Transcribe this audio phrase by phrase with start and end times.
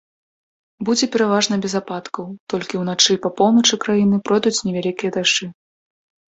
[0.87, 5.45] Будзе пераважна без ападкаў, толькі ўначы па поўначы краіны пройдуць невялікія дажджы.